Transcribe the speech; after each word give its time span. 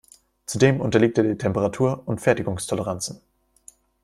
Zudem 0.47 0.81
unterliegt 0.81 1.19
er 1.19 1.23
der 1.23 1.37
Temperatur 1.37 2.01
und 2.07 2.21
Fertigungstoleranzen. 2.21 3.21